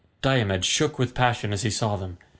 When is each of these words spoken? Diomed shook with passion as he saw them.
Diomed 0.23 0.65
shook 0.65 0.97
with 0.97 1.13
passion 1.13 1.53
as 1.53 1.61
he 1.61 1.69
saw 1.69 1.95
them. 1.95 2.17